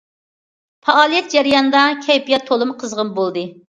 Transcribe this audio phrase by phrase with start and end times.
[0.87, 3.45] پائالىيەت جەريانىدا كەيپىيات تولىمۇ قىزغىن بولدى.